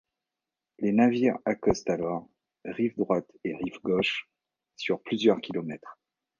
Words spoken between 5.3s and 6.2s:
kilomètres.